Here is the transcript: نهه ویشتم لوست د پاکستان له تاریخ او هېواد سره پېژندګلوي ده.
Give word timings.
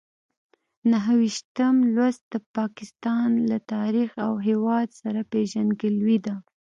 نهه 0.91 1.13
ویشتم 1.21 1.75
لوست 1.95 2.23
د 2.33 2.35
پاکستان 2.57 3.29
له 3.49 3.57
تاریخ 3.73 4.09
او 4.25 4.33
هېواد 4.47 4.87
سره 5.01 5.19
پېژندګلوي 5.31 6.17
ده. 6.25 6.35